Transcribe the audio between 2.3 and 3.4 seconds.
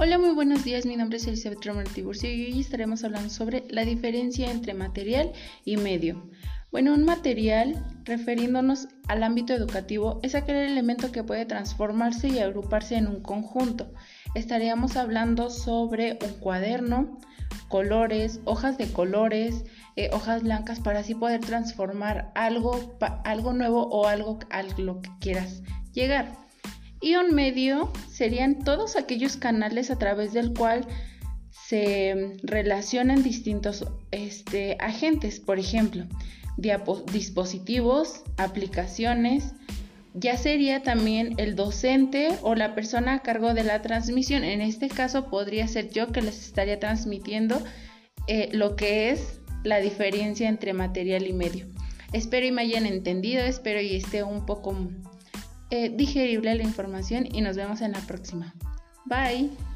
y hoy estaremos hablando